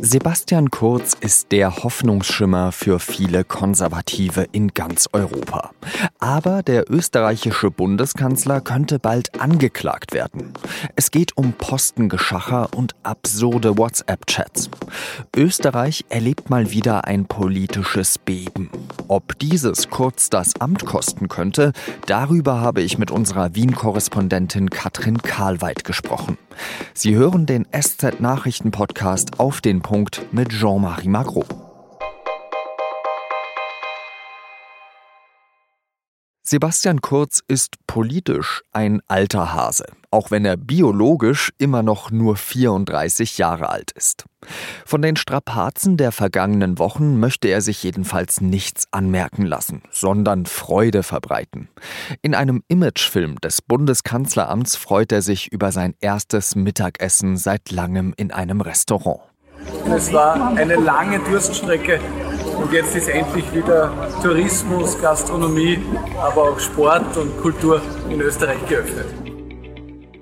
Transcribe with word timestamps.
Sebastian 0.00 0.70
Kurz 0.70 1.14
ist 1.14 1.52
der 1.52 1.82
Hoffnungsschimmer 1.82 2.70
für 2.72 3.00
viele 3.00 3.44
Konservative 3.44 4.46
in 4.52 4.68
ganz 4.68 5.08
Europa. 5.12 5.70
Aber 6.18 6.62
der 6.62 6.90
österreichische 6.90 7.70
Bundeskanzler 7.70 8.60
könnte 8.60 8.98
bald 8.98 9.40
angeklagt 9.40 10.12
werden. 10.12 10.52
Es 10.96 11.10
geht 11.10 11.36
um 11.36 11.54
Postengeschacher 11.54 12.68
und 12.74 12.94
absurde 13.02 13.78
WhatsApp-Chats. 13.78 14.70
Österreich 15.34 16.04
erlebt 16.08 16.50
mal 16.50 16.70
wieder 16.70 17.06
ein 17.06 17.26
politisches 17.26 18.18
Beben. 18.18 18.70
Ob 19.08 19.38
dieses 19.38 19.88
Kurz 19.88 20.30
das 20.30 20.60
Amt 20.60 20.84
kosten 20.84 21.28
könnte, 21.28 21.72
darüber 22.06 22.60
habe 22.60 22.82
ich 22.82 22.98
mit 22.98 23.10
unserer 23.10 23.54
Wien-Korrespondentin 23.54 24.70
Katrin 24.70 25.18
Karlweit 25.18 25.84
gesprochen. 25.84 26.36
Sie 26.94 27.14
hören 27.14 27.46
den 27.46 27.66
SZ-Nachrichten-Podcast 27.70 29.38
auf 29.38 29.60
den 29.60 29.82
Punkt 29.86 30.20
mit 30.32 30.48
Jean-Marie 30.48 31.06
Magro. 31.06 31.44
Sebastian 36.42 37.00
Kurz 37.00 37.40
ist 37.46 37.76
politisch 37.86 38.62
ein 38.72 39.00
alter 39.06 39.54
Hase, 39.54 39.86
auch 40.10 40.32
wenn 40.32 40.44
er 40.44 40.56
biologisch 40.56 41.52
immer 41.58 41.84
noch 41.84 42.10
nur 42.10 42.34
34 42.34 43.38
Jahre 43.38 43.68
alt 43.68 43.92
ist. 43.92 44.24
Von 44.84 45.02
den 45.02 45.14
Strapazen 45.14 45.96
der 45.96 46.10
vergangenen 46.10 46.80
Wochen 46.80 47.20
möchte 47.20 47.46
er 47.46 47.60
sich 47.60 47.80
jedenfalls 47.84 48.40
nichts 48.40 48.88
anmerken 48.90 49.46
lassen, 49.46 49.82
sondern 49.92 50.46
Freude 50.46 51.04
verbreiten. 51.04 51.68
In 52.22 52.34
einem 52.34 52.64
Imagefilm 52.66 53.36
des 53.36 53.62
Bundeskanzleramts 53.62 54.74
freut 54.74 55.12
er 55.12 55.22
sich 55.22 55.52
über 55.52 55.70
sein 55.70 55.94
erstes 56.00 56.56
Mittagessen 56.56 57.36
seit 57.36 57.70
langem 57.70 58.14
in 58.16 58.32
einem 58.32 58.60
Restaurant. 58.60 59.20
Es 59.94 60.12
war 60.12 60.56
eine 60.56 60.76
lange 60.76 61.20
Durststrecke 61.20 62.00
und 62.56 62.72
jetzt 62.72 62.96
ist 62.96 63.08
endlich 63.08 63.52
wieder 63.54 63.92
Tourismus, 64.22 65.00
Gastronomie, 65.00 65.78
aber 66.18 66.50
auch 66.50 66.58
Sport 66.58 67.16
und 67.16 67.36
Kultur 67.40 67.80
in 68.10 68.20
Österreich 68.20 68.64
geöffnet. 68.68 69.06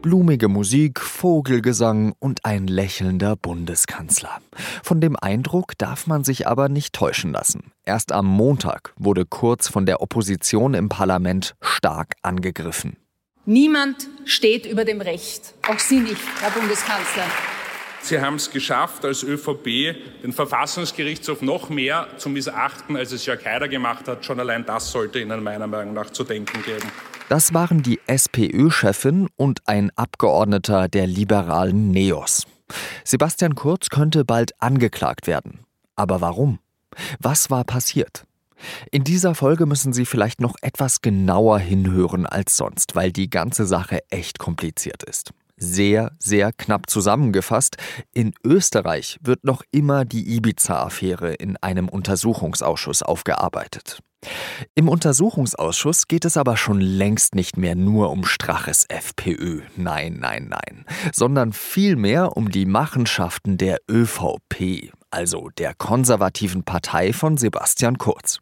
Blumige 0.02 0.48
Musik, 0.48 1.00
Vogelgesang 1.00 2.14
und 2.18 2.44
ein 2.44 2.66
lächelnder 2.66 3.36
Bundeskanzler. 3.36 4.38
Von 4.82 5.00
dem 5.00 5.16
Eindruck 5.16 5.78
darf 5.78 6.06
man 6.06 6.24
sich 6.24 6.46
aber 6.46 6.68
nicht 6.68 6.92
täuschen 6.92 7.32
lassen. 7.32 7.72
Erst 7.86 8.12
am 8.12 8.26
Montag 8.26 8.92
wurde 8.98 9.24
Kurz 9.24 9.68
von 9.68 9.86
der 9.86 10.02
Opposition 10.02 10.74
im 10.74 10.90
Parlament 10.90 11.54
stark 11.62 12.16
angegriffen. 12.20 12.98
Niemand 13.46 14.08
steht 14.26 14.66
über 14.66 14.84
dem 14.84 15.00
Recht, 15.00 15.54
auch 15.70 15.78
Sie 15.78 16.00
nicht, 16.00 16.20
Herr 16.42 16.50
Bundeskanzler. 16.50 17.24
Sie 18.04 18.20
haben 18.20 18.34
es 18.34 18.50
geschafft, 18.50 19.02
als 19.06 19.22
ÖVP 19.22 19.96
den 20.22 20.34
Verfassungsgerichtshof 20.34 21.40
noch 21.40 21.70
mehr 21.70 22.06
zu 22.18 22.28
missachten, 22.28 22.98
als 22.98 23.12
es 23.12 23.24
Jörg 23.24 23.42
Haider 23.46 23.66
gemacht 23.66 24.06
hat. 24.08 24.26
Schon 24.26 24.38
allein 24.38 24.66
das 24.66 24.90
sollte 24.92 25.20
Ihnen 25.20 25.42
meiner 25.42 25.66
Meinung 25.66 25.94
nach 25.94 26.10
zu 26.10 26.22
denken 26.22 26.62
geben. 26.64 26.86
Das 27.30 27.54
waren 27.54 27.82
die 27.82 27.98
SPÖ-Chefin 28.06 29.30
und 29.36 29.66
ein 29.66 29.90
Abgeordneter 29.96 30.88
der 30.88 31.06
liberalen 31.06 31.92
Neos. 31.92 32.46
Sebastian 33.04 33.54
Kurz 33.54 33.88
könnte 33.88 34.26
bald 34.26 34.52
angeklagt 34.60 35.26
werden. 35.26 35.60
Aber 35.96 36.20
warum? 36.20 36.58
Was 37.20 37.48
war 37.48 37.64
passiert? 37.64 38.26
In 38.90 39.04
dieser 39.04 39.34
Folge 39.34 39.64
müssen 39.64 39.94
Sie 39.94 40.04
vielleicht 40.04 40.42
noch 40.42 40.56
etwas 40.60 41.00
genauer 41.00 41.58
hinhören 41.58 42.26
als 42.26 42.58
sonst, 42.58 42.94
weil 42.96 43.12
die 43.12 43.30
ganze 43.30 43.64
Sache 43.64 44.00
echt 44.10 44.38
kompliziert 44.38 45.02
ist. 45.04 45.32
Sehr, 45.64 46.12
sehr 46.18 46.52
knapp 46.52 46.90
zusammengefasst, 46.90 47.78
in 48.12 48.34
Österreich 48.44 49.18
wird 49.22 49.44
noch 49.44 49.62
immer 49.70 50.04
die 50.04 50.36
Ibiza-Affäre 50.36 51.32
in 51.32 51.56
einem 51.56 51.88
Untersuchungsausschuss 51.88 53.02
aufgearbeitet. 53.02 54.00
Im 54.74 54.88
Untersuchungsausschuss 54.88 56.06
geht 56.06 56.26
es 56.26 56.36
aber 56.36 56.56
schon 56.56 56.80
längst 56.80 57.34
nicht 57.34 57.56
mehr 57.56 57.74
nur 57.74 58.10
um 58.10 58.24
Straches 58.24 58.84
FPÖ, 58.88 59.62
nein, 59.76 60.18
nein, 60.20 60.48
nein, 60.48 60.84
sondern 61.12 61.52
vielmehr 61.52 62.36
um 62.36 62.50
die 62.50 62.66
Machenschaften 62.66 63.56
der 63.56 63.78
ÖVP, 63.90 64.92
also 65.10 65.48
der 65.56 65.74
konservativen 65.74 66.64
Partei 66.64 67.12
von 67.12 67.38
Sebastian 67.38 67.98
Kurz. 67.98 68.38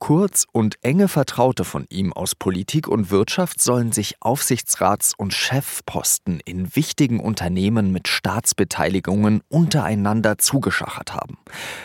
Kurz 0.00 0.46
und 0.50 0.76
enge 0.82 1.08
Vertraute 1.08 1.62
von 1.62 1.84
ihm 1.90 2.14
aus 2.14 2.34
Politik 2.34 2.88
und 2.88 3.10
Wirtschaft 3.10 3.60
sollen 3.60 3.92
sich 3.92 4.16
Aufsichtsrats- 4.20 5.12
und 5.14 5.34
Chefposten 5.34 6.40
in 6.40 6.74
wichtigen 6.74 7.20
Unternehmen 7.20 7.92
mit 7.92 8.08
Staatsbeteiligungen 8.08 9.42
untereinander 9.50 10.38
zugeschachert 10.38 11.14
haben. 11.14 11.36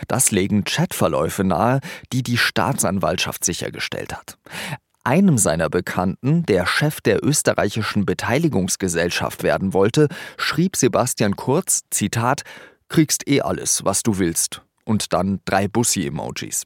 Das 0.07 0.31
legen 0.31 0.63
Chatverläufe 0.63 1.43
nahe, 1.43 1.81
die 2.13 2.23
die 2.23 2.37
Staatsanwaltschaft 2.37 3.43
sichergestellt 3.43 4.15
hat. 4.15 4.37
Einem 5.03 5.37
seiner 5.37 5.69
Bekannten, 5.69 6.45
der 6.45 6.65
Chef 6.65 7.01
der 7.01 7.23
österreichischen 7.23 8.05
Beteiligungsgesellschaft 8.05 9.43
werden 9.43 9.73
wollte, 9.73 10.07
schrieb 10.37 10.77
Sebastian 10.77 11.35
Kurz, 11.35 11.81
Zitat, 11.91 12.43
Kriegst 12.87 13.27
eh 13.27 13.41
alles, 13.41 13.83
was 13.83 14.03
du 14.03 14.19
willst 14.19 14.64
und 14.85 15.13
dann 15.13 15.41
drei 15.45 15.67
Bussi-Emojis. 15.67 16.63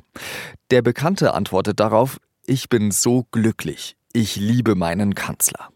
Der 0.70 0.82
Bekannte 0.82 1.34
antwortet 1.34 1.80
darauf, 1.80 2.20
ich 2.46 2.70
bin 2.70 2.92
so 2.92 3.26
glücklich, 3.32 3.96
ich 4.14 4.36
liebe 4.36 4.76
meinen 4.76 5.16
Kanzler. 5.16 5.70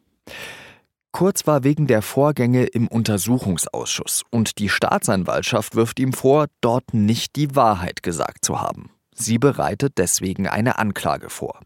Kurz 1.12 1.46
war 1.46 1.64
wegen 1.64 1.86
der 1.86 2.02
Vorgänge 2.02 2.66
im 2.66 2.88
Untersuchungsausschuss 2.88 4.24
und 4.31 4.58
die 4.58 4.70
Staatsanwaltschaft 4.70 5.76
wirft 5.76 6.00
ihm 6.00 6.12
vor, 6.12 6.48
dort 6.59 6.94
nicht 6.94 7.36
die 7.36 7.56
Wahrheit 7.56 8.02
gesagt 8.02 8.44
zu 8.44 8.60
haben. 8.60 8.90
Sie 9.14 9.38
bereitet 9.38 10.00
deswegen 10.00 10.48
eine 10.48 10.80
Anklage 10.80 11.30
vor. 11.30 11.60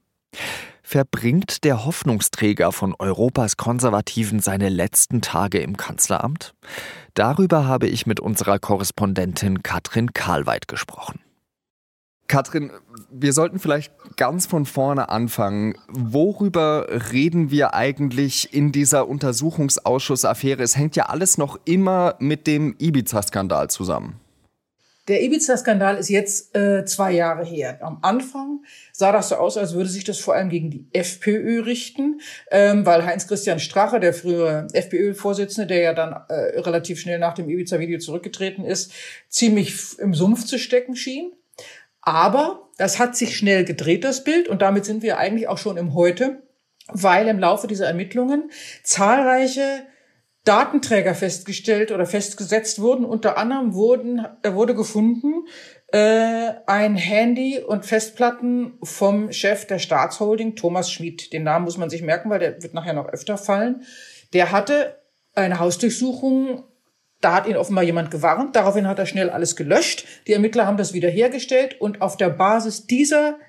Verbringt 0.90 1.66
der 1.66 1.84
Hoffnungsträger 1.84 2.72
von 2.72 2.96
Europas 2.98 3.58
Konservativen 3.58 4.40
seine 4.40 4.70
letzten 4.70 5.20
Tage 5.20 5.58
im 5.58 5.75
Kanzleramt? 5.75 6.53
Darüber 7.14 7.66
habe 7.66 7.88
ich 7.88 8.08
mit 8.08 8.22
unserer 8.22 8.58
Korrespondentin 8.58 9.64
Katrin 9.64 10.14
Karlweit 10.14 10.70
gesprochen. 10.70 11.20
Katrin, 12.30 12.72
wir 13.12 13.34
sollten 13.34 13.59
vielleicht 13.59 13.92
ganz 14.16 14.46
von 14.46 14.66
vorne 14.66 15.09
anfangen. 15.09 15.74
Worüber 15.90 16.88
reden 17.12 17.52
wir 17.52 17.74
eigentlich 17.74 18.53
in 18.53 18.72
dieser 18.72 19.09
Untersuchungsausschussaffäre? 19.09 20.64
Es 20.64 20.78
hängt 20.78 20.96
ja 20.96 21.08
alles 21.08 21.38
noch 21.38 21.59
immer 21.66 22.16
mit 22.20 22.47
dem 22.47 22.78
Ibiza-Skandal 22.80 23.70
zusammen. 23.70 24.22
Der 25.07 25.23
Ibiza-Skandal 25.23 25.97
ist 25.97 26.09
jetzt 26.09 26.56
äh, 26.56 26.84
zwei 26.84 27.13
Jahre 27.13 27.45
her. 27.45 27.79
Am 27.81 28.00
Anfang 28.01 28.63
sah 28.91 29.13
das 29.13 29.29
so 29.29 29.35
aus, 29.35 29.56
als 29.56 29.73
würde 29.73 29.90
sich 29.90 30.03
das 30.03 30.19
vor 30.19 30.35
allem 30.35 30.50
gegen 30.50 30.69
die 30.69 30.85
FPÖ 30.91 31.62
richten, 31.63 32.19
ähm, 32.51 32.85
weil 32.85 33.06
Heinz-Christian 33.06 33.59
Strache, 33.59 34.01
der 34.01 34.13
frühere 34.13 34.67
FPÖ-Vorsitzende, 34.73 35.66
der 35.67 35.79
ja 35.79 35.94
dann 35.94 36.12
äh, 36.28 36.59
relativ 36.59 37.00
schnell 37.00 37.19
nach 37.19 37.35
dem 37.35 37.50
Ibiza-Video 37.50 38.00
zurückgetreten 38.00 38.66
ist, 38.66 38.91
ziemlich 39.29 39.97
im 40.00 40.13
Sumpf 40.13 40.46
zu 40.46 40.59
stecken 40.59 40.97
schien. 40.97 41.31
Aber 42.01 42.69
das 42.78 43.00
hat 43.00 43.16
sich 43.16 43.38
schnell 43.38 43.63
gedreht, 43.63 44.03
das 44.03 44.23
Bild, 44.23 44.50
und 44.50 44.62
damit 44.62 44.85
sind 44.85 45.03
wir 45.03 45.17
eigentlich 45.17 45.47
auch 45.47 45.57
schon 45.57 45.78
im 45.78 45.94
Heute, 45.94 46.41
weil 46.88 47.28
im 47.28 47.40
Laufe 47.40 47.67
dieser 47.67 47.88
Ermittlungen 47.88 48.51
zahlreiche 48.84 49.84
Datenträger 50.47 51.13
festgestellt 51.13 51.91
oder 51.91 52.06
festgesetzt 52.06 52.80
wurden. 52.80 53.06
Unter 53.06 53.38
anderem 53.38 53.74
wurden, 53.74 54.25
äh, 54.44 54.53
wurde 54.53 54.75
gefunden 54.75 55.46
äh, 55.91 56.52
ein 56.66 56.96
Handy 56.96 57.59
und 57.59 57.85
Festplatten 57.85 58.78
vom 58.84 59.31
Chef 59.31 59.66
der 59.68 59.80
Staatsholding, 59.80 60.56
Thomas 60.56 60.91
Schmid. 60.91 61.34
Den 61.34 61.44
Namen 61.44 61.66
muss 61.66 61.78
man 61.78 61.90
sich 61.90 62.02
merken, 62.02 62.30
weil 62.30 62.40
der 62.40 62.62
wird 62.62 62.74
nachher 62.74 62.94
noch 62.94 63.08
öfter 63.08 63.38
fallen. 63.38 63.84
Der 64.34 64.52
hatte 64.52 64.97
eine 65.34 65.59
Hausdurchsuchung 65.59 66.64
da 67.20 67.34
hat 67.34 67.47
ihn 67.47 67.58
offenbar 67.58 67.84
jemand 67.84 68.11
gewarnt. 68.11 68.55
Daraufhin 68.55 68.88
hat 68.88 68.99
er 68.99 69.08
schnell 69.08 69.29
alles 69.29 69.55
gelöscht. 69.55 70.05
Die 70.28 70.34
Ermittler 70.34 70.67
haben 70.67 70.78
das 70.78 70.94
wiederhergestellt 70.94 71.82
und 71.82 72.02
auf 72.02 72.16
der 72.16 72.29
Basis 72.29 72.85
dieser 72.85 73.40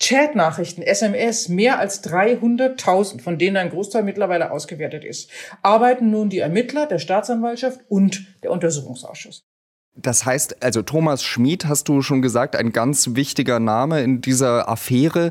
Chatnachrichten, 0.00 0.82
SMS, 0.82 1.48
mehr 1.48 1.78
als 1.78 2.02
300.000, 2.04 3.20
von 3.20 3.38
denen 3.38 3.56
ein 3.56 3.70
Großteil 3.70 4.02
mittlerweile 4.02 4.50
ausgewertet 4.50 5.04
ist, 5.04 5.30
arbeiten 5.62 6.10
nun 6.10 6.28
die 6.28 6.40
Ermittler 6.40 6.86
der 6.86 6.98
Staatsanwaltschaft 6.98 7.80
und 7.88 8.26
der 8.42 8.50
Untersuchungsausschuss. 8.50 9.46
Das 9.94 10.24
heißt, 10.24 10.62
also 10.62 10.80
Thomas 10.80 11.22
Schmid, 11.22 11.66
hast 11.66 11.86
du 11.86 12.00
schon 12.00 12.22
gesagt, 12.22 12.56
ein 12.56 12.72
ganz 12.72 13.10
wichtiger 13.14 13.60
Name 13.60 14.02
in 14.02 14.22
dieser 14.22 14.68
Affäre. 14.68 15.30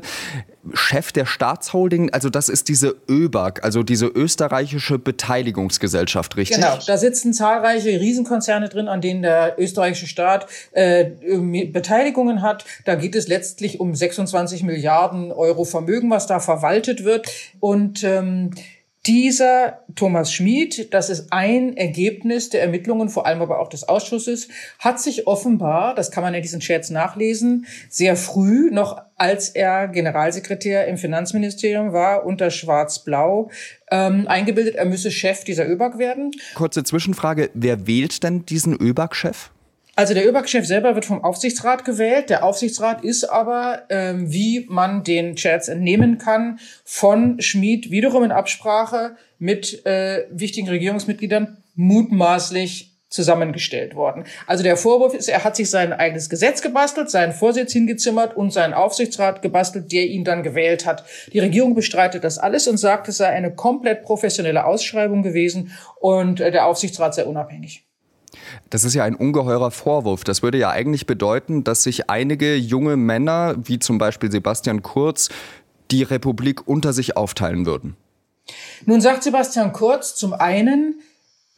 Chef 0.72 1.10
der 1.10 1.26
Staatsholding, 1.26 2.10
also 2.10 2.30
das 2.30 2.48
ist 2.48 2.68
diese 2.68 2.94
ÖBAG, 3.08 3.64
also 3.64 3.82
diese 3.82 4.06
österreichische 4.06 5.00
Beteiligungsgesellschaft, 5.00 6.36
richtig? 6.36 6.58
Genau, 6.58 6.78
da 6.86 6.96
sitzen 6.96 7.32
zahlreiche 7.32 7.88
Riesenkonzerne 8.00 8.68
drin, 8.68 8.86
an 8.86 9.00
denen 9.00 9.22
der 9.22 9.56
österreichische 9.58 10.06
Staat 10.06 10.46
äh, 10.70 11.10
Beteiligungen 11.66 12.42
hat. 12.42 12.64
Da 12.84 12.94
geht 12.94 13.16
es 13.16 13.26
letztlich 13.26 13.80
um 13.80 13.96
26 13.96 14.62
Milliarden 14.62 15.32
Euro 15.32 15.64
Vermögen, 15.64 16.08
was 16.10 16.28
da 16.28 16.38
verwaltet 16.38 17.02
wird. 17.02 17.28
Und 17.58 18.04
ähm, 18.04 18.50
dieser 19.06 19.80
Thomas 19.96 20.32
Schmid, 20.32 20.94
das 20.94 21.10
ist 21.10 21.32
ein 21.32 21.76
Ergebnis 21.76 22.50
der 22.50 22.62
Ermittlungen, 22.62 23.08
vor 23.08 23.26
allem 23.26 23.42
aber 23.42 23.58
auch 23.58 23.68
des 23.68 23.88
Ausschusses, 23.88 24.48
hat 24.78 25.00
sich 25.00 25.26
offenbar, 25.26 25.94
das 25.94 26.12
kann 26.12 26.22
man 26.22 26.34
in 26.34 26.42
diesen 26.42 26.60
Chats 26.60 26.90
nachlesen, 26.90 27.66
sehr 27.88 28.16
früh, 28.16 28.70
noch 28.70 29.02
als 29.16 29.48
er 29.48 29.88
Generalsekretär 29.88 30.86
im 30.86 30.98
Finanzministerium 30.98 31.92
war, 31.92 32.24
unter 32.24 32.50
Schwarz-Blau, 32.50 33.50
ähm, 33.90 34.28
eingebildet, 34.28 34.76
er 34.76 34.84
müsse 34.84 35.10
Chef 35.10 35.42
dieser 35.42 35.68
ÖBAG 35.68 35.98
werden. 35.98 36.30
Kurze 36.54 36.84
Zwischenfrage, 36.84 37.50
wer 37.54 37.86
wählt 37.88 38.22
denn 38.22 38.46
diesen 38.46 38.80
ÖBAG-Chef? 38.80 39.50
Also 39.94 40.14
der 40.14 40.26
ÖBAG-Chef 40.26 40.66
selber 40.66 40.94
wird 40.94 41.04
vom 41.04 41.22
Aufsichtsrat 41.22 41.84
gewählt. 41.84 42.30
Der 42.30 42.44
Aufsichtsrat 42.44 43.04
ist 43.04 43.24
aber, 43.24 43.82
ähm, 43.90 44.32
wie 44.32 44.64
man 44.68 45.04
den 45.04 45.36
Chats 45.36 45.68
entnehmen 45.68 46.16
kann, 46.16 46.58
von 46.84 47.40
Schmid 47.42 47.90
wiederum 47.90 48.24
in 48.24 48.32
Absprache 48.32 49.16
mit 49.38 49.84
äh, 49.84 50.24
wichtigen 50.30 50.68
Regierungsmitgliedern 50.68 51.58
mutmaßlich 51.74 52.92
zusammengestellt 53.10 53.94
worden. 53.94 54.24
Also 54.46 54.62
der 54.62 54.78
Vorwurf 54.78 55.12
ist, 55.12 55.28
er 55.28 55.44
hat 55.44 55.56
sich 55.56 55.68
sein 55.68 55.92
eigenes 55.92 56.30
Gesetz 56.30 56.62
gebastelt, 56.62 57.10
seinen 57.10 57.34
Vorsitz 57.34 57.72
hingezimmert 57.72 58.34
und 58.34 58.50
seinen 58.50 58.72
Aufsichtsrat 58.72 59.42
gebastelt, 59.42 59.92
der 59.92 60.06
ihn 60.06 60.24
dann 60.24 60.42
gewählt 60.42 60.86
hat. 60.86 61.04
Die 61.34 61.38
Regierung 61.38 61.74
bestreitet 61.74 62.24
das 62.24 62.38
alles 62.38 62.66
und 62.66 62.78
sagt, 62.78 63.08
es 63.08 63.18
sei 63.18 63.26
eine 63.26 63.54
komplett 63.54 64.04
professionelle 64.04 64.64
Ausschreibung 64.64 65.22
gewesen 65.22 65.72
und 66.00 66.40
äh, 66.40 66.50
der 66.50 66.66
Aufsichtsrat 66.66 67.14
sei 67.14 67.24
unabhängig. 67.26 67.84
Das 68.70 68.84
ist 68.84 68.94
ja 68.94 69.04
ein 69.04 69.14
ungeheurer 69.14 69.70
Vorwurf. 69.70 70.24
Das 70.24 70.42
würde 70.42 70.58
ja 70.58 70.70
eigentlich 70.70 71.06
bedeuten, 71.06 71.64
dass 71.64 71.82
sich 71.82 72.08
einige 72.10 72.56
junge 72.56 72.96
Männer, 72.96 73.54
wie 73.62 73.78
zum 73.78 73.98
Beispiel 73.98 74.30
Sebastian 74.30 74.82
Kurz, 74.82 75.28
die 75.90 76.02
Republik 76.02 76.66
unter 76.66 76.92
sich 76.92 77.16
aufteilen 77.16 77.66
würden. 77.66 77.96
Nun 78.86 79.00
sagt 79.00 79.22
Sebastian 79.22 79.72
Kurz 79.72 80.16
zum 80.16 80.32
einen, 80.32 81.00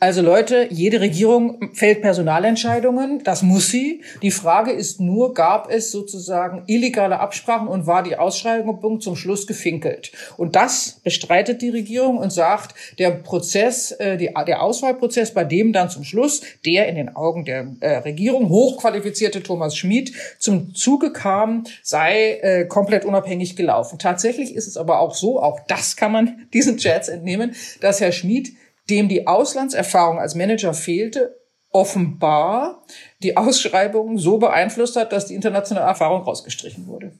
also 0.01 0.21
Leute, 0.21 0.67
jede 0.71 1.01
Regierung 1.01 1.71
fällt 1.73 2.03
Personalentscheidungen, 2.03 3.23
das 3.25 3.43
muss 3.43 3.69
sie. 3.69 4.03
Die 4.23 4.33
Frage 4.33 4.73
ist 4.73 5.01
nur, 5.01 5.33
gab 5.35 5.71
es 5.71 5.93
sozusagen 5.93 6.65
illegale 6.67 7.21
Absprachen 7.21 7.69
und 7.69 7.87
war 7.87 8.03
die 8.03 8.17
Ausschreibung 8.17 9.01
zum 9.01 9.17
Schluss 9.17 9.47
gefinkelt? 9.47 10.13
Und 10.37 10.57
das 10.57 11.01
bestreitet 11.05 11.63
die 11.63 11.71
Regierung 11.71 12.19
und 12.19 12.33
sagt, 12.33 12.75
der 12.99 13.13
Prozess, 13.13 13.93
äh, 13.93 14.19
der 14.19 14.63
Auswahlprozess, 14.63 15.33
bei 15.33 15.45
dem 15.45 15.73
dann 15.73 15.89
zum 15.89 16.05
Schluss 16.05 16.43
der 16.67 16.89
in 16.89 16.97
den 16.97 17.15
Augen 17.15 17.45
der 17.45 17.69
äh, 17.81 17.99
Regierung 17.99 18.51
hochqualifizierte 18.51 19.43
Thomas 19.43 19.77
Schmid 19.77 20.13
zum 20.39 20.75
Zuge 20.75 21.13
kam, 21.13 21.65
sei 21.83 22.41
äh, 22.43 22.67
komplett 22.67 23.05
unabhängig 23.05 23.57
gelaufen. 23.57 23.99
Tatsächlich 23.99 24.55
ist 24.55 24.67
es 24.67 24.77
aber 24.77 24.99
auch 24.99 25.15
so, 25.15 25.41
auch 25.41 25.61
das 25.69 25.97
kann 25.97 26.13
man 26.13 26.47
diesen 26.53 26.77
Chats 26.79 27.09
entnehmen, 27.09 27.55
dass 27.81 28.01
Herr 28.01 28.13
Schmid 28.13 28.51
dem 28.91 29.09
die 29.09 29.27
Auslandserfahrung 29.27 30.19
als 30.19 30.35
Manager 30.35 30.75
fehlte, 30.75 31.37
offenbar 31.71 32.85
die 33.23 33.37
Ausschreibung 33.37 34.19
so 34.19 34.39
beeinflusst 34.39 34.97
hat, 34.97 35.13
dass 35.13 35.27
die 35.27 35.35
internationale 35.35 35.87
Erfahrung 35.87 36.23
rausgestrichen 36.23 36.87
wurde. 36.87 37.13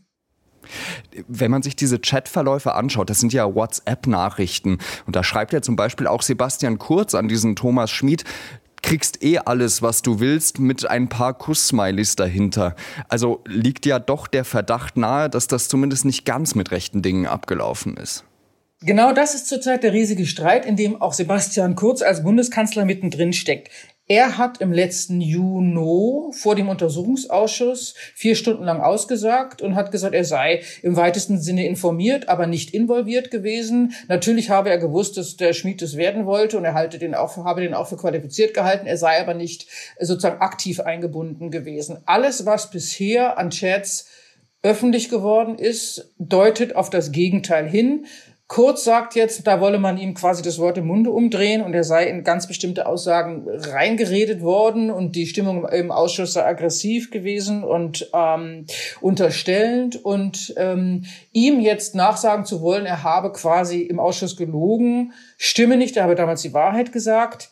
Wenn 1.29 1.51
man 1.51 1.63
sich 1.63 1.77
diese 1.77 1.99
Chatverläufe 1.99 2.75
anschaut, 2.75 3.11
das 3.11 3.21
sind 3.21 3.33
ja 3.33 3.55
WhatsApp-Nachrichten. 3.55 4.79
Und 5.07 5.17
da 5.17 5.23
schreibt 5.23 5.53
ja 5.53 5.61
zum 5.61 5.77
Beispiel 5.77 6.07
auch 6.07 6.23
Sebastian 6.23 6.79
Kurz 6.79 7.15
an 7.15 7.29
diesen 7.29 7.57
Thomas 7.57 7.91
Schmid, 7.91 8.25
kriegst 8.83 9.23
eh 9.23 9.39
alles, 9.39 9.83
was 9.83 10.03
du 10.03 10.21
willst, 10.21 10.59
mit 10.59 10.89
ein 10.89 11.09
paar 11.09 11.35
Kuss-Smileys 11.35 12.17
dahinter. 12.17 12.77
Also 13.09 13.43
liegt 13.47 13.87
ja 13.87 13.99
doch 13.99 14.27
der 14.27 14.45
Verdacht 14.45 14.97
nahe, 14.97 15.31
dass 15.31 15.49
das 15.49 15.69
zumindest 15.69 16.05
nicht 16.05 16.25
ganz 16.25 16.55
mit 16.55 16.71
rechten 16.71 17.03
Dingen 17.03 17.27
abgelaufen 17.27 17.97
ist. 17.97 18.25
Genau 18.87 19.15
das 19.15 19.35
ist 19.35 19.49
zurzeit 19.49 19.83
der 19.83 19.95
riesige 19.95 20.27
Streit, 20.27 20.67
in 20.67 20.77
dem 20.77 21.01
auch 21.01 21.15
Sebastian 21.15 21.75
Kurz 21.75 22.03
als 22.03 22.23
Bundeskanzler 22.23 22.85
mittendrin 22.85 23.33
steckt. 23.33 23.71
Er 24.09 24.37
hat 24.37 24.61
im 24.61 24.75
letzten 24.75 25.23
Juni 25.23 26.31
vor 26.33 26.55
dem 26.55 26.69
Untersuchungsausschuss 26.69 27.95
vier 28.15 28.35
Stunden 28.35 28.65
lang 28.65 28.83
ausgesagt 28.83 29.63
und 29.63 29.75
hat 29.75 29.91
gesagt, 29.91 30.15
er 30.15 30.27
sei 30.27 30.61
im 30.83 30.97
weitesten 30.97 31.41
Sinne 31.41 31.67
informiert, 31.67 32.29
aber 32.29 32.47
nicht 32.47 32.75
involviert 32.75 33.31
gewesen. 33.31 33.95
Natürlich 34.09 34.51
habe 34.51 34.69
er 34.69 34.77
gewusst, 34.77 35.17
dass 35.17 35.39
der 35.39 35.55
Schmied 35.55 35.81
es 35.81 35.97
werden 35.97 36.27
wollte 36.27 36.59
und 36.59 36.67
er 36.67 36.75
halte 36.75 36.99
den 36.99 37.15
auch, 37.15 37.39
habe 37.39 37.63
den 37.63 37.73
auch 37.73 37.89
für 37.89 37.97
qualifiziert 37.97 38.53
gehalten. 38.53 38.87
Er 38.87 38.99
sei 38.99 39.19
aber 39.19 39.33
nicht 39.33 39.67
sozusagen 39.99 40.43
aktiv 40.43 40.81
eingebunden 40.81 41.51
gewesen. 41.51 42.01
Alles, 42.05 42.45
was 42.45 42.71
bisher 42.71 43.39
an 43.39 43.49
Chats 43.49 44.09
öffentlich 44.63 45.09
geworden 45.09 45.59
ist, 45.59 46.13
deutet 46.19 46.77
auf 46.77 46.91
das 46.91 47.13
Gegenteil 47.13 47.67
hin. 47.67 48.05
Kurz 48.47 48.85
sagt 48.85 49.15
jetzt, 49.15 49.47
da 49.47 49.61
wolle 49.61 49.79
man 49.79 49.97
ihm 49.97 50.13
quasi 50.13 50.43
das 50.43 50.59
Wort 50.59 50.77
im 50.77 50.87
Munde 50.87 51.11
umdrehen 51.11 51.63
und 51.63 51.73
er 51.73 51.83
sei 51.83 52.07
in 52.07 52.25
ganz 52.25 52.47
bestimmte 52.47 52.87
Aussagen 52.87 53.47
reingeredet 53.49 54.43
worden 54.43 54.91
und 54.91 55.17
die 55.17 55.27
Stimmung 55.27 55.67
im 55.67 55.91
Ausschuss 55.91 56.35
sei 56.35 56.45
aggressiv 56.45 57.11
gewesen 57.11 57.65
und 57.65 58.11
ähm, 58.13 58.67
unterstellend 59.01 60.05
und 60.05 60.53
ähm, 60.59 61.07
ihm 61.33 61.59
jetzt 61.59 61.95
nachsagen 61.95 62.45
zu 62.45 62.61
wollen, 62.61 62.85
er 62.85 63.03
habe 63.03 63.33
quasi 63.33 63.81
im 63.81 63.99
Ausschuss 63.99 64.37
gelogen, 64.37 65.15
stimme 65.39 65.79
nicht, 65.79 65.97
er 65.97 66.03
habe 66.03 66.15
damals 66.15 66.43
die 66.43 66.53
Wahrheit 66.53 66.93
gesagt, 66.93 67.49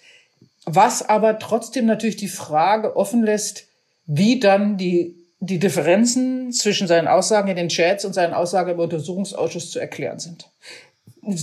was 0.66 1.08
aber 1.08 1.38
trotzdem 1.38 1.86
natürlich 1.86 2.16
die 2.16 2.28
Frage 2.28 2.96
offen 2.96 3.22
lässt, 3.22 3.64
wie 4.06 4.38
dann 4.38 4.76
die 4.76 5.21
die 5.44 5.58
Differenzen 5.58 6.52
zwischen 6.52 6.86
seinen 6.86 7.08
Aussagen 7.08 7.48
in 7.48 7.56
den 7.56 7.68
Chats 7.68 8.04
und 8.04 8.12
seinen 8.12 8.32
Aussagen 8.32 8.70
im 8.70 8.78
Untersuchungsausschuss 8.78 9.72
zu 9.72 9.80
erklären 9.80 10.20
sind. 10.20 10.48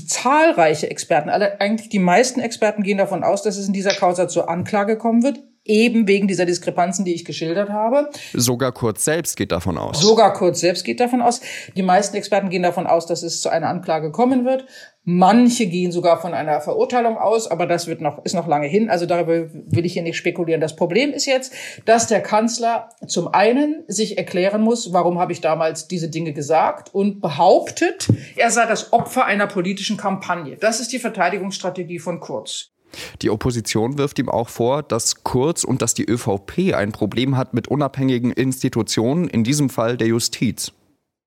Zahlreiche 0.07 0.89
Experten, 0.89 1.29
alle, 1.29 1.59
eigentlich 1.59 1.89
die 1.89 1.99
meisten 1.99 2.39
Experten 2.39 2.83
gehen 2.83 2.97
davon 2.97 3.23
aus, 3.23 3.43
dass 3.43 3.57
es 3.57 3.67
in 3.67 3.73
dieser 3.73 3.93
Causa 3.93 4.29
zur 4.29 4.49
Anklage 4.49 4.97
kommen 4.97 5.21
wird 5.23 5.39
eben 5.69 6.07
wegen 6.07 6.27
dieser 6.27 6.45
Diskrepanzen, 6.45 7.05
die 7.05 7.13
ich 7.13 7.23
geschildert 7.23 7.69
habe. 7.69 8.09
Sogar 8.33 8.71
Kurz 8.71 9.05
selbst 9.05 9.37
geht 9.37 9.51
davon 9.51 9.77
aus. 9.77 10.01
Sogar 10.01 10.33
Kurz 10.33 10.59
selbst 10.59 10.83
geht 10.83 10.99
davon 10.99 11.21
aus. 11.21 11.41
Die 11.75 11.83
meisten 11.83 12.17
Experten 12.17 12.49
gehen 12.49 12.63
davon 12.63 12.87
aus, 12.87 13.05
dass 13.05 13.23
es 13.23 13.41
zu 13.41 13.49
einer 13.49 13.69
Anklage 13.69 14.11
kommen 14.11 14.45
wird. 14.45 14.65
Manche 15.11 15.65
gehen 15.65 15.91
sogar 15.91 16.21
von 16.21 16.33
einer 16.33 16.61
Verurteilung 16.61 17.17
aus, 17.17 17.49
aber 17.49 17.65
das 17.65 17.87
wird 17.87 18.01
noch, 18.01 18.23
ist 18.25 18.35
noch 18.35 18.47
lange 18.47 18.67
hin. 18.67 18.89
Also 18.89 19.05
darüber 19.05 19.49
will 19.51 19.85
ich 19.85 19.93
hier 19.93 20.03
nicht 20.03 20.17
spekulieren. 20.17 20.61
Das 20.61 20.75
Problem 20.75 21.11
ist 21.11 21.25
jetzt, 21.25 21.53
dass 21.85 22.07
der 22.07 22.21
Kanzler 22.21 22.89
zum 23.07 23.27
einen 23.27 23.83
sich 23.87 24.17
erklären 24.17 24.61
muss, 24.61 24.91
warum 24.93 25.17
habe 25.19 25.31
ich 25.31 25.41
damals 25.41 25.87
diese 25.87 26.09
Dinge 26.09 26.33
gesagt 26.33 26.93
und 26.93 27.21
behauptet, 27.21 28.07
er 28.35 28.51
sei 28.51 28.65
das 28.65 28.91
Opfer 28.93 29.25
einer 29.25 29.47
politischen 29.47 29.97
Kampagne. 29.97 30.57
Das 30.57 30.79
ist 30.79 30.91
die 30.91 30.99
Verteidigungsstrategie 30.99 31.99
von 31.99 32.19
Kurz. 32.19 32.71
Die 33.21 33.29
Opposition 33.29 33.97
wirft 33.97 34.19
ihm 34.19 34.29
auch 34.29 34.49
vor, 34.49 34.83
dass 34.83 35.23
Kurz 35.23 35.63
und 35.63 35.81
dass 35.81 35.93
die 35.93 36.05
ÖVP 36.05 36.73
ein 36.73 36.91
Problem 36.91 37.37
hat 37.37 37.53
mit 37.53 37.67
unabhängigen 37.67 38.31
Institutionen, 38.31 39.27
in 39.27 39.43
diesem 39.43 39.69
Fall 39.69 39.97
der 39.97 40.07
Justiz. 40.07 40.71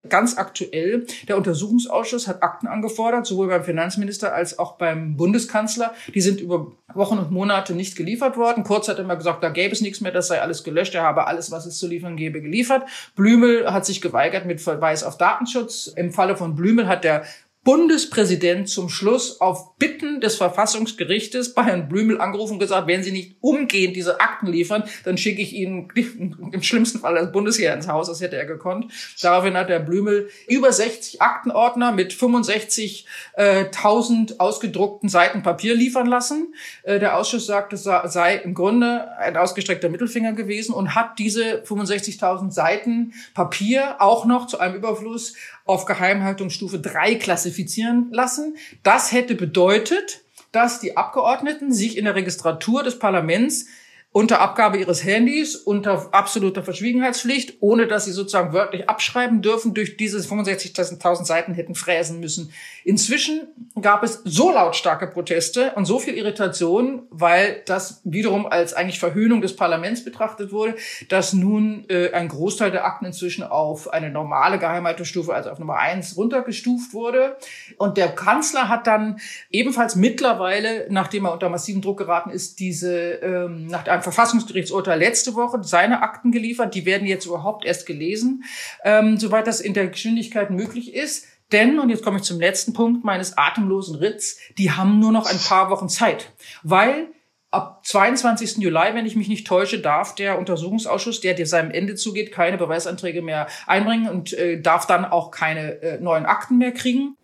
Ganz 0.08 0.36
aktuell, 0.36 1.06
der 1.28 1.36
Untersuchungsausschuss 1.36 2.26
hat 2.26 2.42
Akten 2.42 2.66
angefordert, 2.66 3.24
sowohl 3.24 3.46
beim 3.46 3.62
Finanzminister 3.62 4.34
als 4.34 4.58
auch 4.58 4.72
beim 4.72 5.16
Bundeskanzler. 5.16 5.94
Die 6.12 6.20
sind 6.20 6.40
über 6.40 6.72
Wochen 6.92 7.18
und 7.18 7.30
Monate 7.30 7.72
nicht 7.72 7.94
geliefert 7.94 8.36
worden. 8.36 8.64
Kurz 8.64 8.88
hat 8.88 8.98
immer 8.98 9.14
gesagt, 9.14 9.44
da 9.44 9.48
gäbe 9.48 9.72
es 9.72 9.80
nichts 9.80 10.00
mehr, 10.00 10.10
das 10.10 10.26
sei 10.26 10.42
alles 10.42 10.64
gelöscht. 10.64 10.96
Er 10.96 11.04
habe 11.04 11.28
alles, 11.28 11.52
was 11.52 11.66
es 11.66 11.78
zu 11.78 11.86
liefern 11.86 12.16
gäbe, 12.16 12.42
geliefert. 12.42 12.82
Blümel 13.14 13.72
hat 13.72 13.86
sich 13.86 14.00
geweigert 14.00 14.44
mit 14.44 14.60
Verweis 14.60 15.04
auf 15.04 15.18
Datenschutz. 15.18 15.86
Im 15.86 16.10
Falle 16.10 16.36
von 16.36 16.56
Blümel 16.56 16.88
hat 16.88 17.04
der 17.04 17.22
Bundespräsident 17.64 18.68
zum 18.68 18.88
Schluss 18.88 19.40
auf 19.40 19.76
Bitten 19.76 20.20
des 20.20 20.34
Verfassungsgerichtes 20.34 21.54
bei 21.54 21.62
Herrn 21.62 21.88
Blümel 21.88 22.20
angerufen 22.20 22.54
und 22.54 22.58
gesagt, 22.58 22.88
wenn 22.88 23.04
Sie 23.04 23.12
nicht 23.12 23.36
umgehend 23.40 23.94
diese 23.94 24.20
Akten 24.20 24.48
liefern, 24.48 24.82
dann 25.04 25.16
schicke 25.16 25.42
ich 25.42 25.52
Ihnen 25.52 25.88
im 26.52 26.62
schlimmsten 26.62 26.98
Fall 26.98 27.14
das 27.14 27.30
Bundesheer 27.30 27.72
ins 27.72 27.86
Haus. 27.86 28.08
Das 28.08 28.20
hätte 28.20 28.34
er 28.36 28.46
gekonnt. 28.46 28.90
Daraufhin 29.20 29.56
hat 29.56 29.68
Herr 29.68 29.78
Blümel 29.78 30.28
über 30.48 30.72
60 30.72 31.22
Aktenordner 31.22 31.92
mit 31.92 32.12
65.000 32.12 33.04
äh, 33.36 34.34
ausgedruckten 34.38 35.08
Seiten 35.08 35.44
Papier 35.44 35.76
liefern 35.76 36.06
lassen. 36.06 36.54
Äh, 36.82 36.98
der 36.98 37.16
Ausschuss 37.16 37.46
sagt, 37.46 37.72
es 37.72 37.84
sei 37.84 38.38
im 38.38 38.54
Grunde 38.54 39.16
ein 39.18 39.36
ausgestreckter 39.36 39.88
Mittelfinger 39.88 40.32
gewesen 40.32 40.74
und 40.74 40.96
hat 40.96 41.20
diese 41.20 41.62
65.000 41.62 42.50
Seiten 42.50 43.14
Papier 43.34 44.00
auch 44.00 44.24
noch 44.24 44.48
zu 44.48 44.58
einem 44.58 44.74
Überfluss 44.74 45.34
auf 45.64 45.84
Geheimhaltungsstufe 45.84 46.78
3 46.78 47.16
klassifizieren 47.16 48.08
lassen. 48.10 48.56
Das 48.82 49.12
hätte 49.12 49.34
bedeutet, 49.34 50.22
dass 50.52 50.80
die 50.80 50.96
Abgeordneten 50.96 51.72
sich 51.72 51.96
in 51.96 52.04
der 52.04 52.14
Registratur 52.14 52.82
des 52.82 52.98
Parlaments 52.98 53.66
unter 54.12 54.40
Abgabe 54.40 54.76
ihres 54.76 55.04
Handys, 55.04 55.56
unter 55.56 56.08
absoluter 56.12 56.62
Verschwiegenheitspflicht, 56.62 57.56
ohne 57.60 57.86
dass 57.86 58.04
sie 58.04 58.12
sozusagen 58.12 58.52
wörtlich 58.52 58.88
abschreiben 58.88 59.40
dürfen, 59.40 59.72
durch 59.72 59.96
diese 59.96 60.18
65.000 60.18 61.24
Seiten 61.24 61.54
hätten 61.54 61.74
fräsen 61.74 62.20
müssen. 62.20 62.52
Inzwischen 62.84 63.48
gab 63.80 64.02
es 64.02 64.20
so 64.24 64.50
lautstarke 64.50 65.06
Proteste 65.06 65.72
und 65.76 65.86
so 65.86 65.98
viel 65.98 66.14
Irritation, 66.14 67.04
weil 67.08 67.62
das 67.64 68.02
wiederum 68.04 68.44
als 68.44 68.74
eigentlich 68.74 68.98
Verhöhnung 68.98 69.40
des 69.40 69.56
Parlaments 69.56 70.04
betrachtet 70.04 70.52
wurde, 70.52 70.74
dass 71.08 71.32
nun 71.32 71.86
äh, 71.88 72.12
ein 72.12 72.28
Großteil 72.28 72.70
der 72.70 72.84
Akten 72.84 73.06
inzwischen 73.06 73.42
auf 73.42 73.90
eine 73.90 74.10
normale 74.10 74.58
Geheimhaltungsstufe, 74.58 75.32
also 75.32 75.48
auf 75.48 75.58
Nummer 75.58 75.78
eins, 75.78 76.18
runtergestuft 76.18 76.92
wurde. 76.92 77.38
Und 77.78 77.96
der 77.96 78.08
Kanzler 78.08 78.68
hat 78.68 78.86
dann 78.86 79.20
ebenfalls 79.50 79.96
mittlerweile, 79.96 80.86
nachdem 80.90 81.24
er 81.24 81.32
unter 81.32 81.48
massiven 81.48 81.80
Druck 81.80 81.96
geraten 81.96 82.28
ist, 82.28 82.60
diese 82.60 83.12
ähm, 83.22 83.68
nach 83.68 83.86
einem 83.86 84.01
Verfassungsgerichtsurteil 84.02 84.98
letzte 84.98 85.34
Woche 85.34 85.62
seine 85.62 86.02
Akten 86.02 86.32
geliefert. 86.32 86.74
Die 86.74 86.84
werden 86.86 87.06
jetzt 87.06 87.26
überhaupt 87.26 87.64
erst 87.64 87.86
gelesen, 87.86 88.44
ähm, 88.84 89.18
soweit 89.18 89.46
das 89.46 89.60
in 89.60 89.74
der 89.74 89.88
Geschwindigkeit 89.88 90.50
möglich 90.50 90.94
ist. 90.94 91.26
Denn, 91.52 91.78
und 91.78 91.90
jetzt 91.90 92.02
komme 92.02 92.16
ich 92.16 92.22
zum 92.22 92.40
letzten 92.40 92.72
Punkt 92.72 93.04
meines 93.04 93.36
atemlosen 93.36 93.96
Ritts, 93.96 94.38
die 94.58 94.72
haben 94.72 94.98
nur 94.98 95.12
noch 95.12 95.26
ein 95.26 95.38
paar 95.38 95.70
Wochen 95.70 95.88
Zeit, 95.88 96.32
weil 96.62 97.08
ab 97.50 97.80
22. 97.84 98.58
Juli, 98.58 98.94
wenn 98.94 99.06
ich 99.06 99.14
mich 99.14 99.28
nicht 99.28 99.46
täusche, 99.46 99.78
darf 99.78 100.14
der 100.14 100.38
Untersuchungsausschuss, 100.38 101.20
der 101.20 101.46
seinem 101.46 101.70
Ende 101.70 101.94
zugeht, 101.94 102.32
keine 102.32 102.56
Beweisanträge 102.56 103.20
mehr 103.20 103.46
einbringen 103.66 104.08
und 104.08 104.32
äh, 104.32 104.60
darf 104.60 104.86
dann 104.86 105.04
auch 105.04 105.30
keine 105.30 105.82
äh, 105.82 106.00
neuen 106.00 106.24
Akten 106.24 106.56
mehr 106.56 106.72
kriegen. 106.72 107.16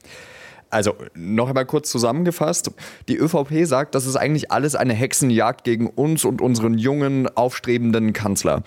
Also 0.70 0.94
noch 1.14 1.48
einmal 1.48 1.64
kurz 1.66 1.90
zusammengefasst. 1.90 2.70
Die 3.08 3.16
ÖVP 3.16 3.64
sagt, 3.64 3.94
das 3.94 4.06
ist 4.06 4.16
eigentlich 4.16 4.50
alles 4.50 4.75
eine 4.75 4.92
Hexenjagd 4.92 5.64
gegen 5.64 5.87
uns 5.87 6.25
und 6.25 6.42
unseren 6.42 6.76
jungen, 6.76 7.28
aufstrebenden 7.28 8.12
Kanzler. 8.12 8.62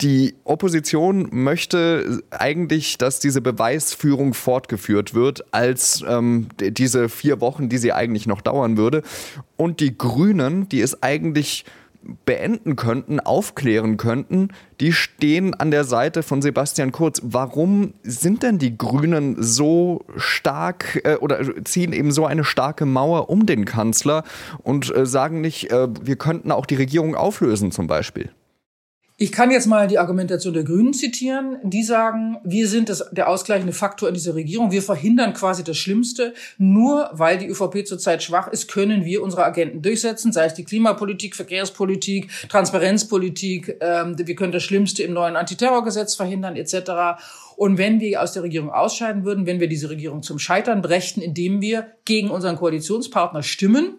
Die 0.00 0.34
Opposition 0.44 1.28
möchte 1.30 2.22
eigentlich, 2.30 2.96
dass 2.98 3.20
diese 3.20 3.40
Beweisführung 3.40 4.32
fortgeführt 4.32 5.14
wird, 5.14 5.44
als 5.52 6.02
ähm, 6.08 6.48
diese 6.58 7.08
vier 7.08 7.40
Wochen, 7.40 7.68
die 7.68 7.78
sie 7.78 7.92
eigentlich 7.92 8.26
noch 8.26 8.40
dauern 8.40 8.76
würde. 8.76 9.02
Und 9.56 9.80
die 9.80 9.96
Grünen, 9.96 10.68
die 10.68 10.80
es 10.80 11.02
eigentlich 11.02 11.64
beenden 12.24 12.76
könnten, 12.76 13.20
aufklären 13.20 13.96
könnten, 13.96 14.48
die 14.80 14.92
stehen 14.92 15.54
an 15.54 15.70
der 15.70 15.84
Seite 15.84 16.22
von 16.22 16.42
Sebastian 16.42 16.92
Kurz. 16.92 17.20
Warum 17.24 17.94
sind 18.02 18.42
denn 18.42 18.58
die 18.58 18.76
Grünen 18.76 19.36
so 19.42 20.04
stark 20.16 21.00
äh, 21.04 21.16
oder 21.16 21.64
ziehen 21.64 21.92
eben 21.92 22.12
so 22.12 22.26
eine 22.26 22.44
starke 22.44 22.86
Mauer 22.86 23.30
um 23.30 23.46
den 23.46 23.64
Kanzler 23.64 24.24
und 24.62 24.94
äh, 24.94 25.06
sagen 25.06 25.40
nicht, 25.40 25.70
äh, 25.70 25.88
wir 26.02 26.16
könnten 26.16 26.50
auch 26.50 26.66
die 26.66 26.76
Regierung 26.76 27.14
auflösen 27.14 27.70
zum 27.70 27.86
Beispiel? 27.86 28.30
Ich 29.16 29.30
kann 29.30 29.52
jetzt 29.52 29.66
mal 29.66 29.86
die 29.86 30.00
Argumentation 30.00 30.54
der 30.54 30.64
Grünen 30.64 30.92
zitieren. 30.92 31.58
Die 31.62 31.84
sagen, 31.84 32.38
wir 32.42 32.66
sind 32.66 32.88
das, 32.88 33.10
der 33.12 33.28
ausgleichende 33.28 33.72
Faktor 33.72 34.08
in 34.08 34.14
dieser 34.14 34.34
Regierung. 34.34 34.72
Wir 34.72 34.82
verhindern 34.82 35.34
quasi 35.34 35.62
das 35.62 35.76
Schlimmste. 35.76 36.34
Nur 36.58 37.10
weil 37.12 37.38
die 37.38 37.46
ÖVP 37.46 37.86
zurzeit 37.86 38.24
schwach 38.24 38.48
ist, 38.48 38.66
können 38.66 39.04
wir 39.04 39.22
unsere 39.22 39.44
Agenten 39.44 39.82
durchsetzen, 39.82 40.32
sei 40.32 40.46
es 40.46 40.54
die 40.54 40.64
Klimapolitik, 40.64 41.36
Verkehrspolitik, 41.36 42.28
Transparenzpolitik. 42.48 43.76
Ähm, 43.80 44.16
wir 44.18 44.34
können 44.34 44.52
das 44.52 44.64
Schlimmste 44.64 45.04
im 45.04 45.12
neuen 45.12 45.36
Antiterrorgesetz 45.36 46.16
verhindern, 46.16 46.56
etc. 46.56 47.22
Und 47.54 47.78
wenn 47.78 48.00
wir 48.00 48.20
aus 48.20 48.32
der 48.32 48.42
Regierung 48.42 48.70
ausscheiden 48.70 49.24
würden, 49.24 49.46
wenn 49.46 49.60
wir 49.60 49.68
diese 49.68 49.90
Regierung 49.90 50.24
zum 50.24 50.40
Scheitern 50.40 50.82
brächten, 50.82 51.20
indem 51.20 51.60
wir 51.60 51.86
gegen 52.04 52.30
unseren 52.30 52.56
Koalitionspartner 52.56 53.44
stimmen, 53.44 53.94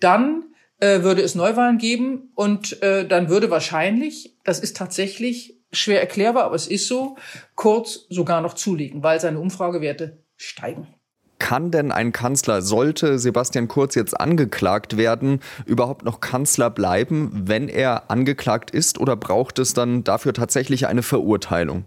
dann 0.00 0.44
äh, 0.78 1.02
würde 1.02 1.22
es 1.22 1.34
Neuwahlen 1.34 1.78
geben 1.78 2.30
und 2.34 2.82
äh, 2.82 3.06
dann 3.06 3.28
würde 3.28 3.50
wahrscheinlich, 3.50 4.36
das 4.44 4.60
ist 4.60 4.76
tatsächlich 4.76 5.60
schwer 5.72 6.00
erklärbar, 6.00 6.44
aber 6.44 6.54
es 6.54 6.66
ist 6.66 6.86
so, 6.86 7.16
Kurz 7.54 8.06
sogar 8.08 8.40
noch 8.40 8.54
zulegen, 8.54 9.02
weil 9.02 9.20
seine 9.20 9.40
Umfragewerte 9.40 10.22
steigen. 10.36 10.88
Kann 11.38 11.70
denn 11.70 11.92
ein 11.92 12.12
Kanzler, 12.12 12.62
sollte 12.62 13.18
Sebastian 13.18 13.68
Kurz 13.68 13.94
jetzt 13.94 14.18
angeklagt 14.18 14.96
werden, 14.96 15.40
überhaupt 15.66 16.04
noch 16.04 16.20
Kanzler 16.20 16.70
bleiben, 16.70 17.30
wenn 17.44 17.68
er 17.68 18.10
angeklagt 18.10 18.70
ist, 18.70 18.98
oder 18.98 19.16
braucht 19.16 19.58
es 19.58 19.74
dann 19.74 20.02
dafür 20.02 20.32
tatsächlich 20.32 20.86
eine 20.86 21.02
Verurteilung? 21.02 21.84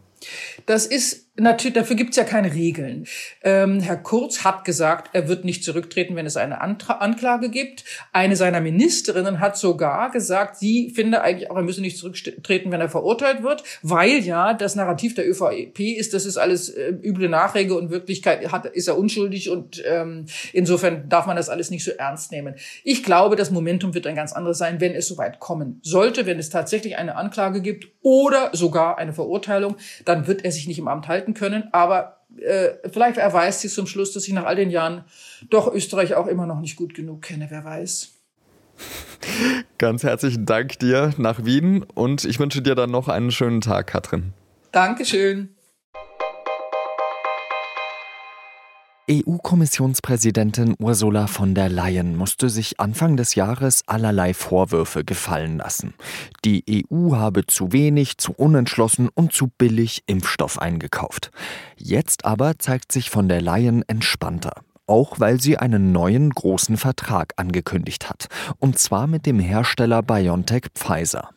Das 0.65 0.85
ist 0.85 1.28
natürlich, 1.39 1.73
dafür 1.73 1.95
gibt's 1.95 2.17
ja 2.17 2.23
keine 2.23 2.53
Regeln. 2.53 3.05
Ähm, 3.43 3.79
Herr 3.79 3.97
Kurz 3.97 4.43
hat 4.43 4.65
gesagt, 4.65 5.09
er 5.13 5.27
wird 5.27 5.45
nicht 5.45 5.63
zurücktreten, 5.63 6.15
wenn 6.15 6.25
es 6.25 6.37
eine 6.37 6.61
Antra 6.61 6.93
Anklage 6.95 7.49
gibt. 7.49 7.83
Eine 8.13 8.35
seiner 8.35 8.61
Ministerinnen 8.61 9.39
hat 9.39 9.57
sogar 9.57 10.11
gesagt, 10.11 10.57
sie 10.57 10.89
finde 10.89 11.21
eigentlich 11.21 11.49
auch, 11.49 11.55
er 11.55 11.63
müsse 11.63 11.81
nicht 11.81 11.97
zurücktreten, 11.97 12.71
wenn 12.71 12.81
er 12.81 12.89
verurteilt 12.89 13.43
wird, 13.43 13.63
weil 13.81 14.19
ja 14.19 14.53
das 14.53 14.75
Narrativ 14.75 15.15
der 15.15 15.29
ÖVP 15.29 15.79
ist, 15.79 16.13
das 16.13 16.25
ist 16.25 16.37
alles 16.37 16.69
äh, 16.69 16.93
üble 17.01 17.29
Nachrege 17.29 17.75
und 17.75 17.89
Wirklichkeit 17.89 18.51
hat, 18.51 18.65
ist 18.65 18.87
er 18.87 18.97
unschuldig 18.97 19.49
und 19.49 19.81
ähm, 19.85 20.25
insofern 20.53 21.09
darf 21.09 21.25
man 21.25 21.35
das 21.35 21.49
alles 21.49 21.71
nicht 21.71 21.83
so 21.83 21.91
ernst 21.91 22.31
nehmen. 22.31 22.55
Ich 22.83 23.03
glaube, 23.03 23.35
das 23.35 23.51
Momentum 23.51 23.93
wird 23.93 24.07
ein 24.07 24.15
ganz 24.15 24.33
anderes 24.33 24.57
sein, 24.57 24.79
wenn 24.81 24.93
es 24.93 25.07
soweit 25.07 25.39
kommen 25.39 25.79
sollte, 25.83 26.25
wenn 26.25 26.39
es 26.39 26.49
tatsächlich 26.49 26.97
eine 26.97 27.15
Anklage 27.15 27.61
gibt 27.61 27.87
oder 28.01 28.49
sogar 28.53 28.97
eine 28.97 29.13
Verurteilung, 29.13 29.77
dann 30.05 30.27
wird 30.27 30.45
er 30.45 30.51
sich 30.51 30.67
nicht 30.67 30.79
im 30.79 30.87
Amt 30.87 31.07
halten 31.07 31.28
halten 31.29 31.33
können. 31.33 31.69
Aber 31.71 32.21
äh, 32.37 32.69
vielleicht 32.91 33.17
erweist 33.17 33.61
sie 33.61 33.69
zum 33.69 33.87
Schluss, 33.87 34.13
dass 34.13 34.27
ich 34.27 34.33
nach 34.33 34.45
all 34.45 34.55
den 34.55 34.69
Jahren 34.69 35.03
doch 35.49 35.73
Österreich 35.73 36.15
auch 36.15 36.27
immer 36.27 36.45
noch 36.45 36.59
nicht 36.59 36.75
gut 36.75 36.93
genug 36.93 37.21
kenne. 37.21 37.47
Wer 37.49 37.63
weiß. 37.63 38.13
Ganz 39.77 40.03
herzlichen 40.03 40.45
Dank 40.45 40.79
dir 40.79 41.13
nach 41.17 41.43
Wien 41.43 41.83
und 41.95 42.23
ich 42.23 42.39
wünsche 42.39 42.61
dir 42.61 42.75
dann 42.75 42.91
noch 42.91 43.09
einen 43.09 43.31
schönen 43.31 43.61
Tag, 43.61 43.87
Katrin. 43.87 44.33
Dankeschön. 44.71 45.49
EU-Kommissionspräsidentin 49.11 50.75
Ursula 50.77 51.25
von 51.25 51.55
der 51.55 51.67
Leyen 51.67 52.15
musste 52.15 52.49
sich 52.49 52.79
Anfang 52.79 53.17
des 53.17 53.33
Jahres 53.33 53.83
allerlei 53.87 54.35
Vorwürfe 54.35 55.03
gefallen 55.03 55.57
lassen. 55.57 55.95
Die 56.45 56.63
EU 56.91 57.15
habe 57.15 57.47
zu 57.47 57.71
wenig, 57.71 58.19
zu 58.19 58.33
unentschlossen 58.33 59.09
und 59.13 59.33
zu 59.33 59.47
billig 59.57 60.03
Impfstoff 60.05 60.59
eingekauft. 60.59 61.31
Jetzt 61.75 62.25
aber 62.25 62.59
zeigt 62.59 62.91
sich 62.91 63.09
von 63.09 63.27
der 63.27 63.41
Leyen 63.41 63.83
entspannter 63.87 64.61
auch 64.89 65.19
weil 65.19 65.39
sie 65.39 65.57
einen 65.57 65.91
neuen 65.91 66.31
großen 66.31 66.77
Vertrag 66.77 67.33
angekündigt 67.37 68.09
hat, 68.09 68.27
und 68.57 68.79
zwar 68.79 69.07
mit 69.07 69.25
dem 69.25 69.39
Hersteller 69.39 70.01
BioNTech 70.01 70.67
Pfizer. 70.73 71.29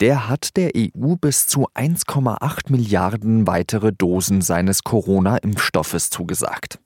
Der 0.00 0.28
hat 0.28 0.56
der 0.56 0.72
EU 0.76 1.16
bis 1.16 1.46
zu 1.46 1.68
1,8 1.74 2.70
Milliarden 2.70 3.46
weitere 3.46 3.92
Dosen 3.92 4.40
seines 4.40 4.84
Corona-Impfstoffes 4.84 6.10
zugesagt. 6.10 6.78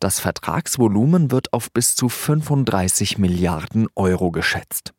Das 0.00 0.20
Vertragsvolumen 0.20 1.30
wird 1.30 1.52
auf 1.52 1.70
bis 1.72 1.94
zu 1.94 2.08
35 2.08 3.18
Milliarden 3.18 3.88
Euro 3.94 4.30
geschätzt. 4.30 4.92